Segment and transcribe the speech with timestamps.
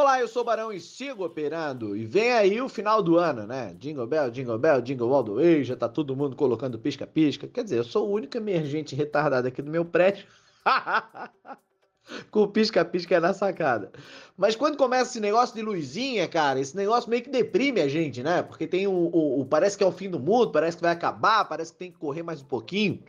[0.00, 1.96] Olá, eu sou o Barão e sigo operando.
[1.96, 3.74] E vem aí o final do ano, né?
[3.80, 7.48] Jingle Bell, Jingle Bell, Jingle All the Way, já tá todo mundo colocando pisca-pisca.
[7.48, 10.24] Quer dizer, eu sou o único emergente retardado aqui do meu prédio.
[12.30, 13.90] Com pisca-pisca na sacada.
[14.36, 18.22] Mas quando começa esse negócio de luzinha, cara, esse negócio meio que deprime a gente,
[18.22, 18.40] né?
[18.40, 20.92] Porque tem o, o, o parece que é o fim do mundo, parece que vai
[20.92, 23.02] acabar, parece que tem que correr mais um pouquinho.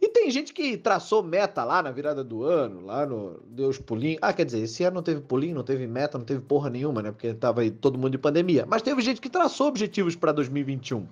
[0.00, 4.18] E tem gente que traçou meta lá na virada do ano, lá no Deus pulinho.
[4.22, 7.02] Ah, quer dizer, esse ano não teve pulinho, não teve meta, não teve porra nenhuma,
[7.02, 7.10] né?
[7.10, 8.64] Porque tava aí todo mundo de pandemia.
[8.66, 11.04] Mas teve gente que traçou objetivos para 2021.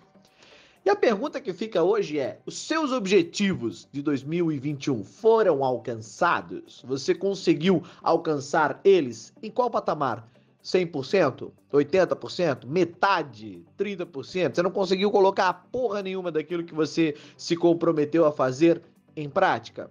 [0.84, 6.80] E a pergunta que fica hoje é: os seus objetivos de 2021 foram alcançados?
[6.86, 10.35] Você conseguiu alcançar eles em qual patamar?
[10.66, 11.52] 100%?
[11.72, 12.66] 80%?
[12.66, 13.64] Metade?
[13.78, 14.54] 30%?
[14.56, 18.82] Você não conseguiu colocar a porra nenhuma daquilo que você se comprometeu a fazer
[19.16, 19.88] em prática?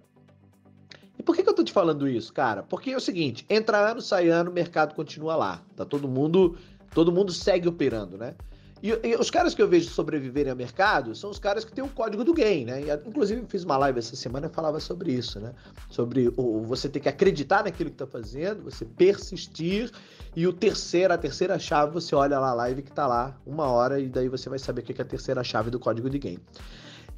[1.18, 2.62] E por que, que eu tô te falando isso, cara?
[2.62, 5.62] Porque é o seguinte, entra ano, sai ano, o mercado continua lá.
[5.74, 6.58] Tá todo mundo,
[6.92, 8.34] todo mundo segue operando, né?
[8.82, 11.82] E, e, os caras que eu vejo sobreviverem ao mercado são os caras que têm
[11.82, 12.82] o código do game, né?
[12.82, 15.52] E, inclusive, fiz uma live essa semana e falava sobre isso, né?
[15.88, 19.90] Sobre o, você ter que acreditar naquilo que está fazendo, você persistir.
[20.34, 23.66] E o terceiro, a terceira chave, você olha lá a live que está lá, uma
[23.70, 26.18] hora, e daí você vai saber o que é a terceira chave do código de
[26.18, 26.42] game.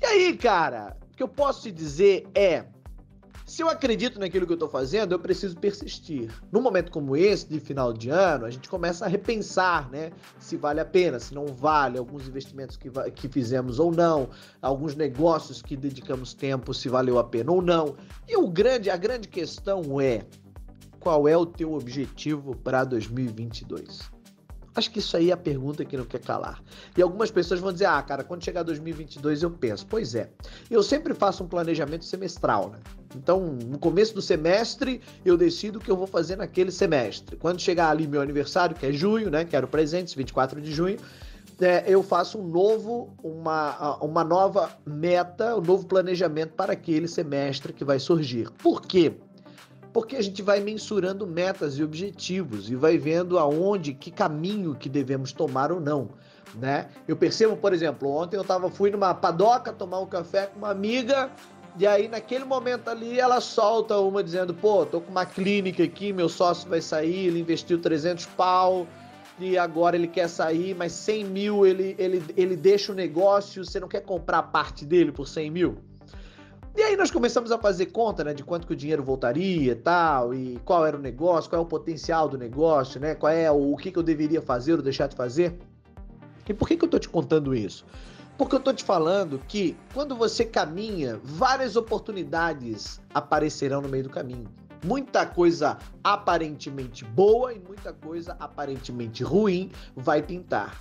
[0.00, 2.66] E aí, cara, o que eu posso te dizer é
[3.48, 6.30] se eu acredito naquilo que eu estou fazendo, eu preciso persistir.
[6.52, 10.12] Num momento como esse, de final de ano, a gente começa a repensar, né?
[10.38, 14.28] Se vale a pena, se não vale, alguns investimentos que, que fizemos ou não,
[14.60, 17.96] alguns negócios que dedicamos tempo, se valeu a pena ou não.
[18.28, 20.26] E o grande, a grande questão é:
[21.00, 24.17] qual é o teu objetivo para 2022?
[24.78, 26.62] Acho que isso aí é a pergunta que não quer calar.
[26.96, 29.84] E algumas pessoas vão dizer: ah, cara, quando chegar 2022 eu penso.
[29.86, 30.30] Pois é,
[30.70, 32.78] eu sempre faço um planejamento semestral, né?
[33.16, 37.36] Então, no começo do semestre, eu decido o que eu vou fazer naquele semestre.
[37.36, 39.44] Quando chegar ali meu aniversário, que é junho, né?
[39.44, 40.98] Quero presentes, 24 de junho.
[41.60, 47.72] É, eu faço um novo, uma, uma nova meta, um novo planejamento para aquele semestre
[47.72, 48.48] que vai surgir.
[48.52, 49.12] Por quê?
[49.98, 54.88] Porque a gente vai mensurando metas e objetivos e vai vendo aonde, que caminho que
[54.88, 56.10] devemos tomar ou não,
[56.54, 56.88] né?
[57.08, 60.70] Eu percebo, por exemplo, ontem eu tava fui numa padoca tomar um café com uma
[60.70, 61.32] amiga
[61.76, 66.12] e aí naquele momento ali ela solta uma dizendo, pô, tô com uma clínica aqui,
[66.12, 68.86] meu sócio vai sair, ele investiu 300 pau
[69.36, 73.80] e agora ele quer sair, mas 100 mil ele, ele, ele deixa o negócio, você
[73.80, 75.87] não quer comprar parte dele por 100 mil?
[76.76, 80.32] E aí nós começamos a fazer conta, né, de quanto que o dinheiro voltaria tal,
[80.32, 83.72] e qual era o negócio, qual é o potencial do negócio, né, qual é o,
[83.72, 85.58] o que, que eu deveria fazer ou deixar de fazer.
[86.48, 87.84] E por que, que eu tô te contando isso?
[88.38, 94.10] Porque eu tô te falando que quando você caminha, várias oportunidades aparecerão no meio do
[94.10, 94.48] caminho.
[94.84, 100.80] Muita coisa aparentemente boa e muita coisa aparentemente ruim vai pintar.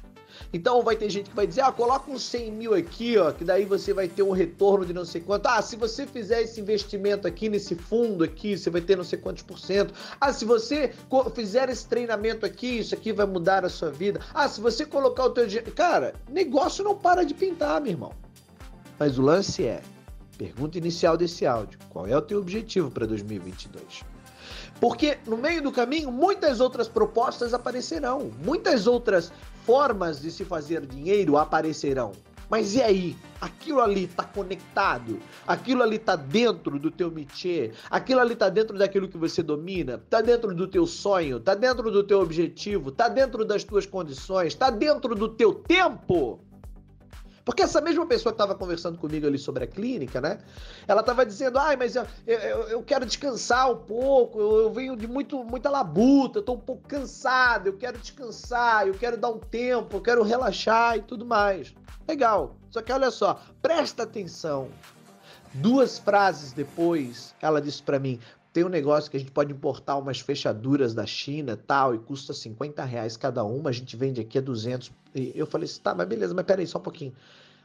[0.52, 3.44] Então vai ter gente que vai dizer, ah, coloca uns 100 mil aqui, ó, que
[3.44, 5.48] daí você vai ter um retorno de não sei quanto.
[5.48, 9.20] Ah, se você fizer esse investimento aqui nesse fundo aqui, você vai ter não sei
[9.20, 9.94] quantos por cento.
[10.20, 10.94] Ah, se você
[11.34, 14.20] fizer esse treinamento aqui, isso aqui vai mudar a sua vida.
[14.34, 15.72] Ah, se você colocar o teu dinheiro...
[15.72, 18.14] Cara, negócio não para de pintar, meu irmão.
[19.00, 19.82] Mas o lance é,
[20.38, 24.17] pergunta inicial desse áudio, qual é o teu objetivo para 2022?
[24.80, 29.32] Porque no meio do caminho, muitas outras propostas aparecerão, muitas outras
[29.66, 32.12] formas de se fazer dinheiro aparecerão.
[32.50, 33.16] Mas e aí?
[33.42, 35.20] Aquilo ali está conectado?
[35.46, 37.74] Aquilo ali está dentro do teu métier?
[37.90, 39.96] Aquilo ali está dentro daquilo que você domina?
[39.96, 41.38] Está dentro do teu sonho?
[41.38, 42.90] Está dentro do teu objetivo?
[42.90, 44.54] Está dentro das tuas condições?
[44.54, 46.40] Está dentro do teu tempo?
[47.48, 50.40] Porque essa mesma pessoa que estava conversando comigo ali sobre a clínica, né?
[50.86, 52.38] Ela estava dizendo, ai, mas eu, eu,
[52.68, 56.86] eu, quero descansar um pouco, eu, eu venho de muito, muita labuta, estou um pouco
[56.86, 61.74] cansado, eu quero descansar, eu quero dar um tempo, eu quero relaxar e tudo mais.
[62.06, 62.58] Legal.
[62.70, 64.68] Só que olha só, presta atenção.
[65.54, 68.20] Duas frases depois, ela disse para mim:
[68.58, 72.34] tem um negócio que a gente pode importar umas fechaduras da China tal, e custa
[72.34, 74.92] 50 reais cada uma, a gente vende aqui a 200.
[75.14, 77.14] E eu falei assim, tá, mas beleza, mas peraí, só um pouquinho.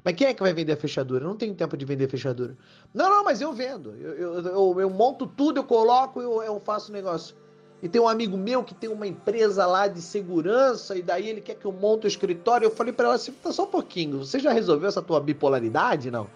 [0.05, 1.25] Mas quem é que vai vender a fechadura?
[1.25, 2.55] Eu não tenho tempo de vender fechadura.
[2.93, 3.95] Não, não, mas eu vendo.
[3.97, 7.35] Eu, eu, eu, eu monto tudo, eu coloco, eu, eu faço o negócio.
[7.83, 11.41] E tem um amigo meu que tem uma empresa lá de segurança, e daí ele
[11.41, 12.67] quer que eu monte o escritório.
[12.67, 16.11] Eu falei para ela assim: tá só um pouquinho, você já resolveu essa tua bipolaridade?
[16.11, 16.29] Não.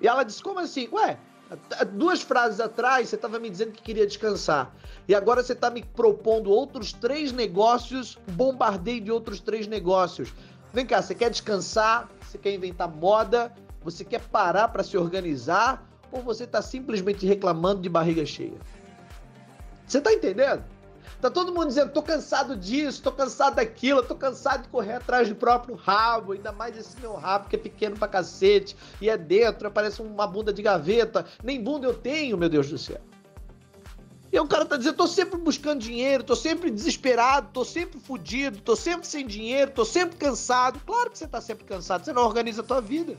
[0.00, 0.88] E ela disse: como assim?
[0.92, 1.18] Ué,
[1.92, 4.74] Duas frases atrás você estava me dizendo que queria descansar.
[5.06, 10.34] E agora você está me propondo outros três negócios, bombardeio de outros três negócios.
[10.72, 12.08] Vem cá, você quer descansar?
[12.20, 13.52] Você quer inventar moda?
[13.82, 15.88] Você quer parar para se organizar?
[16.10, 18.58] Ou você está simplesmente reclamando de barriga cheia?
[19.86, 20.64] Você está entendendo?
[21.20, 25.28] Tá todo mundo dizendo, tô cansado disso, tô cansado daquilo, tô cansado de correr atrás
[25.28, 29.16] do próprio rabo, ainda mais esse meu rabo que é pequeno pra cacete, e é
[29.16, 31.24] dentro, parece uma bunda de gaveta.
[31.42, 33.00] Nem bunda eu tenho, meu Deus do céu.
[34.32, 38.60] E o cara tá dizendo, tô sempre buscando dinheiro, tô sempre desesperado, tô sempre fudido,
[38.60, 40.78] tô sempre sem dinheiro, tô sempre cansado.
[40.84, 43.16] Claro que você tá sempre cansado, você não organiza a tua vida.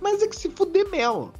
[0.00, 1.32] Mas é que se fuder mesmo.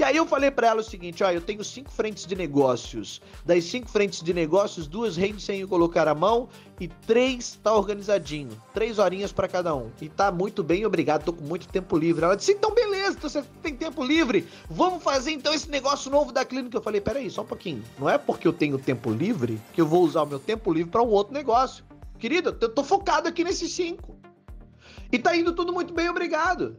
[0.00, 3.20] E aí eu falei para ela o seguinte, ó, eu tenho cinco frentes de negócios.
[3.44, 6.48] Das cinco frentes de negócios, duas rende sem colocar a mão
[6.80, 8.48] e três tá organizadinho.
[8.72, 9.90] Três horinhas para cada um.
[10.00, 12.24] E tá muito bem, obrigado, tô com muito tempo livre.
[12.24, 14.48] Ela disse, então beleza, então você tem tempo livre.
[14.70, 16.78] Vamos fazer então esse negócio novo da clínica.
[16.78, 17.84] Eu falei, peraí, só um pouquinho.
[17.98, 20.90] Não é porque eu tenho tempo livre que eu vou usar o meu tempo livre
[20.90, 21.84] para um outro negócio.
[22.18, 24.16] Querida, eu tô focado aqui nesses cinco.
[25.12, 26.74] E tá indo tudo muito bem, obrigado.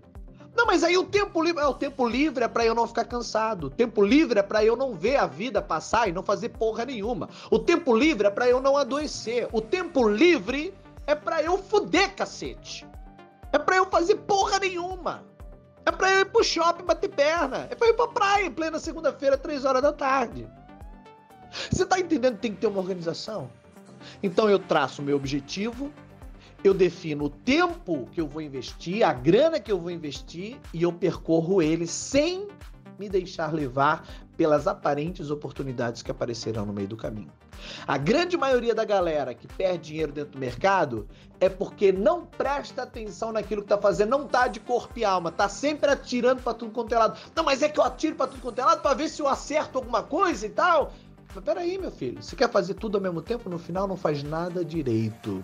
[0.56, 3.06] Não, mas aí o tempo livre, é, o tempo livre é para eu não ficar
[3.06, 3.68] cansado.
[3.68, 6.86] O tempo livre é para eu não ver a vida passar e não fazer porra
[6.86, 7.30] nenhuma.
[7.50, 9.48] O tempo livre é para eu não adoecer.
[9.52, 10.74] O tempo livre
[11.08, 12.86] é para eu fuder, cacete.
[13.52, 15.24] É para eu fazer porra nenhuma.
[15.86, 17.68] É para eu ir pro shopping bater perna.
[17.70, 20.48] É para eu ir pra praia em plena segunda-feira, três horas da tarde.
[21.70, 23.50] Você tá entendendo que tem que ter uma organização?
[24.22, 25.92] Então eu traço o meu objetivo,
[26.64, 30.84] eu defino o tempo que eu vou investir, a grana que eu vou investir e
[30.84, 32.48] eu percorro ele sem
[33.00, 37.32] me deixar levar pelas aparentes oportunidades que aparecerão no meio do caminho.
[37.88, 41.08] A grande maioria da galera que perde dinheiro dentro do mercado
[41.40, 45.32] é porque não presta atenção naquilo que tá fazendo, não tá de corpo e alma,
[45.32, 47.20] tá sempre atirando para tudo quanto é lado.
[47.36, 49.28] Não, mas é que eu atiro para tudo quanto é lado para ver se eu
[49.28, 50.94] acerto alguma coisa e tal.
[51.34, 54.22] Mas peraí, meu filho, você quer fazer tudo ao mesmo tempo, no final não faz
[54.24, 55.44] nada direito.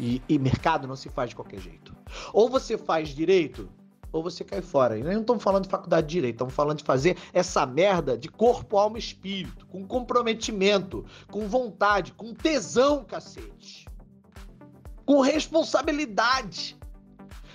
[0.00, 1.94] E, e mercado não se faz de qualquer jeito.
[2.32, 3.68] Ou você faz direito,
[4.10, 4.98] ou você cai fora.
[4.98, 8.28] E não estamos falando de faculdade de direito, estamos falando de fazer essa merda de
[8.28, 13.86] corpo, alma e espírito, com comprometimento, com vontade, com tesão, cacete.
[15.04, 16.79] Com responsabilidade.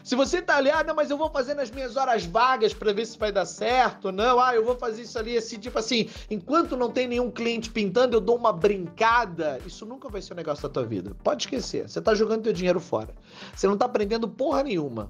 [0.05, 2.93] Se você tá ali, ah, não, mas eu vou fazer nas minhas horas vagas para
[2.93, 6.07] ver se vai dar certo, não, ah, eu vou fazer isso ali, esse tipo assim,
[6.29, 10.35] enquanto não tem nenhum cliente pintando, eu dou uma brincada, isso nunca vai ser um
[10.35, 11.15] negócio da tua vida.
[11.23, 13.15] Pode esquecer, você tá jogando teu dinheiro fora.
[13.55, 15.09] Você não tá aprendendo porra nenhuma.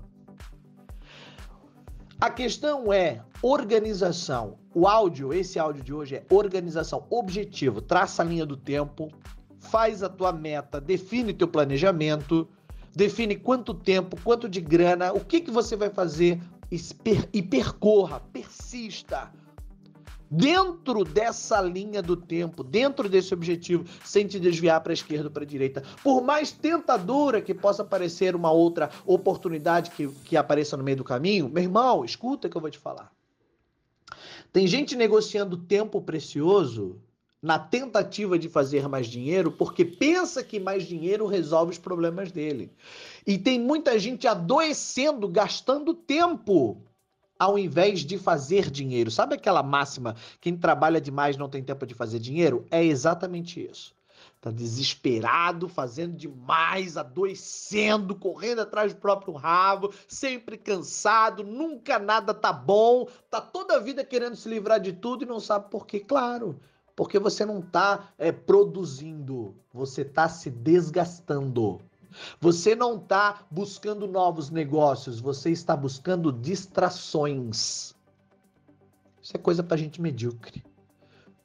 [2.21, 4.57] A questão é organização.
[4.73, 9.11] O áudio, esse áudio de hoje é organização, objetivo, traça a linha do tempo,
[9.59, 12.47] faz a tua meta, define teu planejamento,
[12.95, 16.41] define quanto tempo, quanto de grana, o que, que você vai fazer
[17.31, 19.31] e percorra, persista
[20.29, 25.31] dentro dessa linha do tempo, dentro desse objetivo, sem te desviar para a esquerda ou
[25.31, 25.83] para a direita.
[26.03, 31.03] Por mais tentadora que possa parecer uma outra oportunidade que, que apareça no meio do
[31.03, 33.11] caminho, meu irmão, escuta que eu vou te falar.
[34.51, 37.01] Tem gente negociando tempo precioso
[37.45, 42.71] na tentativa de fazer mais dinheiro, porque pensa que mais dinheiro resolve os problemas dele.
[43.25, 46.81] E tem muita gente adoecendo, gastando tempo,
[47.37, 49.11] ao invés de fazer dinheiro.
[49.11, 52.65] Sabe aquela máxima: quem trabalha demais não tem tempo de fazer dinheiro?
[52.71, 53.93] É exatamente isso.
[54.41, 62.51] Tá desesperado, fazendo demais, adoecendo, correndo atrás do próprio rabo, sempre cansado, nunca nada tá
[62.51, 65.99] bom, tá toda a vida querendo se livrar de tudo e não sabe por quê.
[65.99, 66.59] Claro,
[66.95, 71.81] porque você não está é, produzindo, você está se desgastando.
[72.39, 77.93] Você não está buscando novos negócios, você está buscando distrações.
[79.21, 80.63] Isso é coisa para gente medíocre.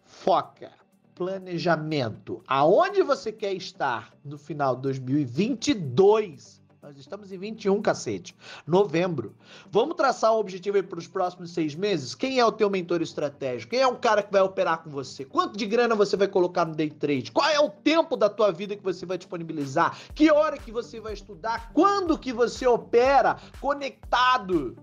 [0.05, 0.71] Foca,
[1.15, 2.43] planejamento.
[2.47, 6.61] Aonde você quer estar no final de 2022?
[6.83, 8.35] Nós estamos em 21, cacete.
[8.67, 9.35] Novembro.
[9.71, 12.15] Vamos traçar um objetivo aí para os próximos seis meses?
[12.15, 13.73] Quem é o teu mentor estratégico?
[13.73, 15.23] Quem é o cara que vai operar com você?
[15.27, 17.33] Quanto de grana você vai colocar no day trade?
[17.33, 19.95] Qual é o tempo da tua vida que você vai disponibilizar?
[20.15, 21.71] Que hora que você vai estudar?
[21.75, 24.75] Quando que você opera conectado?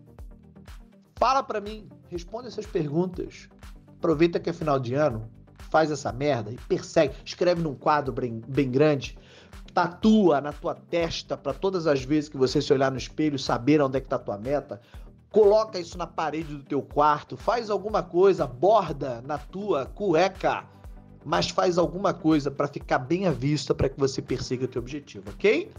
[1.15, 1.89] Fala para mim.
[2.09, 3.49] Responde essas perguntas.
[3.97, 5.27] Aproveita que é final de ano.
[5.71, 7.15] Faz essa merda e persegue.
[7.25, 9.17] Escreve num quadro bem, bem grande
[9.77, 13.79] tatua na tua testa para todas as vezes que você se olhar no espelho saber
[13.79, 14.81] onde é que tá a tua meta.
[15.29, 20.65] Coloca isso na parede do teu quarto, faz alguma coisa, borda na tua cueca,
[21.25, 24.81] mas faz alguma coisa para ficar bem à vista para que você persiga o teu
[24.81, 25.71] objetivo, ok?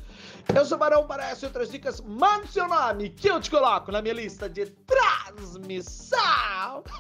[0.54, 2.00] Eu sou Barão para outras dicas.
[2.00, 6.18] Mande seu nome que eu te coloco na minha lista de transmissão.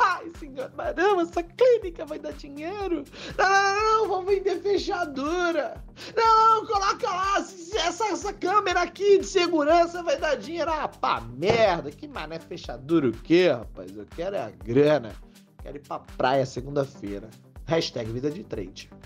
[0.00, 3.04] Ai, senhor Barão, essa clínica vai dar dinheiro.
[3.36, 5.82] Não, não, não, vamos vender fechadura.
[6.14, 10.70] Não, coloca lá, essa, essa câmera aqui de segurança vai dar dinheiro.
[10.70, 13.96] Ah, pá, merda, que mané fechadura o quê, rapaz?
[13.96, 15.14] Eu quero é a grana.
[15.62, 17.28] Quero ir pra praia segunda-feira.
[17.68, 18.88] Hashtag vida de trade.